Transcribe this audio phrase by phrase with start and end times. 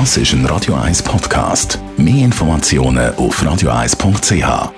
[0.00, 1.78] Das ist ein Radio 1 Podcast.
[1.96, 4.72] Mehr Informationen auf radio1.ch.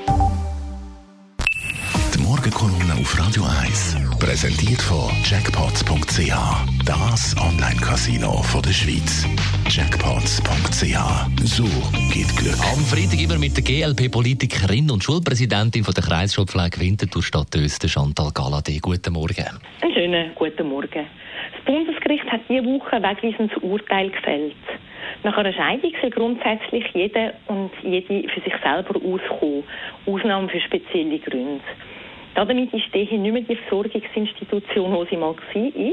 [2.14, 6.36] Die Morgenkolumne auf Radio 1 präsentiert von Jackpots.ch.
[6.84, 9.26] Das Online-Casino der Schweiz.
[9.70, 10.98] Jackpots.ch.
[11.44, 11.64] So
[12.12, 12.60] geht Glück.
[12.70, 18.28] Am Freitag immer mit der GLP-Politikerin und Schulpräsidentin von der Kreisschulpflege Winterthur Stadt Östen, Chantal
[18.34, 18.78] Galadé.
[18.82, 19.46] Guten Morgen.
[19.80, 21.06] Einen schönen guten Morgen.
[21.56, 24.54] Das Bundesgericht hat diese Woche wegweisendes Urteil gefällt.
[25.26, 29.64] Nach einer Scheidung soll grundsätzlich jeder und jede für sich selber auskommen.
[30.06, 31.64] Ausnahmen für spezielle Gründe.
[32.36, 35.92] Damit ist die nicht mehr die Versorgungsinstitution, die sie mal war.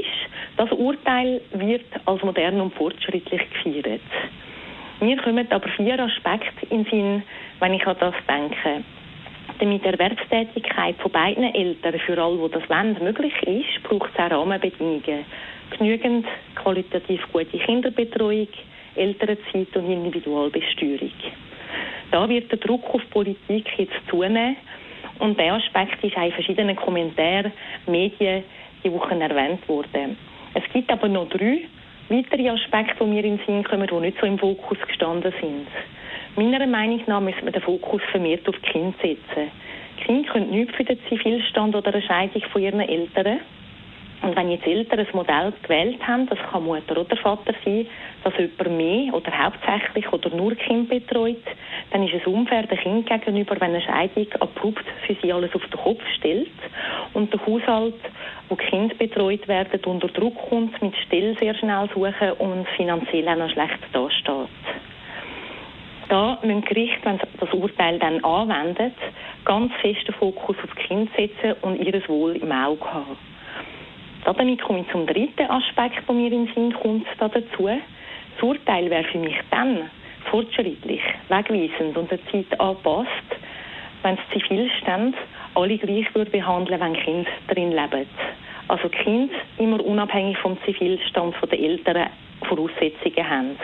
[0.56, 4.02] Das Urteil wird als modern und fortschrittlich gefeiert.
[5.00, 7.22] Mir kommen aber vier Aspekte in den Sinn,
[7.58, 8.84] wenn ich an das denke.
[9.58, 14.30] Damit Erwerbstätigkeit von beiden Eltern für alle, die das wollen, möglich ist, braucht es auch
[14.30, 15.24] Rahmenbedingungen.
[15.76, 16.24] Genügend
[16.54, 18.46] qualitativ gute Kinderbetreuung,
[18.96, 21.12] Elternzeit und Individualbesteuerung.
[22.10, 24.56] Da wird der Druck auf Politik jetzt zunehmen
[25.18, 27.52] und der Aspekt ist auch in verschiedenen Kommentaren,
[27.86, 28.44] Medien
[28.84, 30.16] die Woche erwähnt worden.
[30.54, 31.62] Es gibt aber noch drei
[32.08, 35.66] weitere Aspekte, die mir in den Sinn kommen, die nicht so im Fokus gestanden sind.
[36.36, 39.50] Meiner Meinung nach müssen wir den Fokus vermehrt auf die Kinder setzen.
[39.98, 43.40] Die Kinder können nichts für den Zivilstand oder eine Scheidung von ihren Eltern.
[44.22, 47.86] Und wenn jetzt Eltern ein Modell gewählt haben, das kann Mutter oder Vater sein,
[48.24, 51.44] dass jemand mehr oder hauptsächlich oder nur Kind betreut,
[51.90, 55.62] dann ist es unfair dem Kind gegenüber, wenn eine Scheidung abrupt für sie alles auf
[55.62, 56.48] den Kopf stellt
[57.12, 57.94] und der Haushalt,
[58.48, 63.36] wo Kind betreut werden, unter Druck kommt, mit Still sehr schnell suchen und finanziell auch
[63.36, 64.48] noch schlecht dasteht.
[66.08, 68.94] Da müssen Gerichte, wenn sie das Urteil dann anwendet,
[69.44, 73.16] ganz fest den Fokus auf das Kind setzen und ihr Wohl im Auge haben.
[74.24, 77.68] Damit komme ich zum dritten Aspekt, der mir in den Sinn kommt dazu.
[78.34, 79.90] Das Urteil wäre für mich dann
[80.30, 83.08] fortschrittlich, wegweisend und der Zeit angepasst,
[84.02, 85.14] wenn das Zivilstand
[85.54, 88.06] alle gleich würde behandeln, wenn Kinder drin leben.
[88.68, 92.08] Also Kinder immer unabhängig vom Zivilstand der Eltern
[92.48, 93.56] Voraussetzungen haben.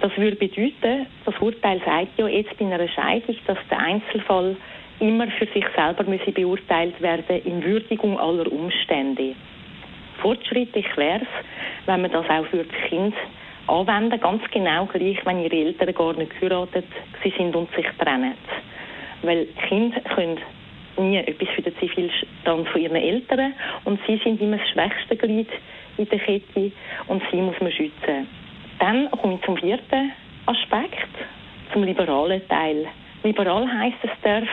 [0.00, 4.56] Das würde bedeuten, das Urteil sagt ja jetzt bei einer Scheidung, dass der Einzelfall
[5.00, 9.34] immer für sich selber müsse beurteilt werden in Würdigung aller Umstände.
[10.20, 13.16] Fortschrittlich wäre es, wenn man das auch für die Kinder
[13.68, 16.86] anwenden, ganz genau gleich, wenn ihre Eltern gar nicht geheiratet
[17.22, 18.34] sind und sich trennen.
[19.22, 20.38] Weil Kinder können
[20.98, 23.54] nie etwas für den Zivilstand von ihren Eltern
[23.84, 25.48] und sie sind immer das schwächste Glied
[25.98, 26.72] in der Kette
[27.08, 28.26] und sie muss man schützen.
[28.78, 30.12] Dann komme ich zum vierten
[30.46, 31.08] Aspekt,
[31.72, 32.86] zum liberalen Teil.
[33.22, 34.48] Liberal heißt es darf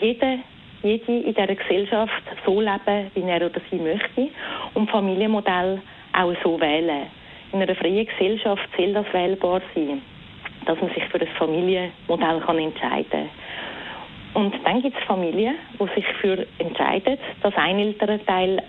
[0.00, 0.38] jeder
[0.82, 4.28] jede in dieser Gesellschaft so leben, wie er oder sie möchte
[4.74, 5.80] und Familienmodell
[6.12, 7.06] auch so wählen.
[7.52, 10.02] In einer freien Gesellschaft soll das wählbar sein,
[10.66, 13.28] dass man sich für das Familienmodell kann entscheiden kann.
[14.34, 18.62] Und dann gibt es Familien, die sich für entscheiden, dass ein Elternteil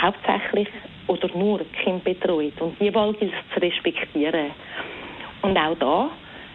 [0.00, 0.68] hauptsächlich
[1.06, 2.60] oder nur Kind betreut.
[2.60, 4.50] Und die Wahl gilt es zu respektieren.
[5.42, 6.10] Und auch da,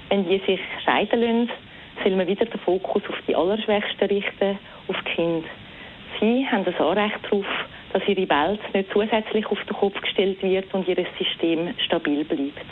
[0.10, 1.50] wenn die sich scheiden lassen,
[2.04, 5.48] soll man wieder den Fokus auf die Allerschwächsten richten, auf die Kinder.
[6.20, 7.46] Sie haben das Anrecht darauf,
[7.94, 12.66] dass ihre Welt nicht zusätzlich auf den Kopf gestellt wird und ihr System stabil bleibt.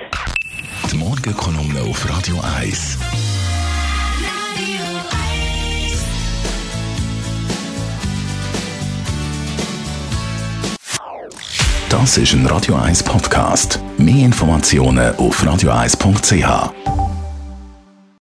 [0.92, 3.00] Die Morgenkolumne auf Radio 1.
[11.90, 13.80] Das ist ein Radio 1 Podcast.
[13.98, 17.07] Mehr Informationen auf radio1.ch.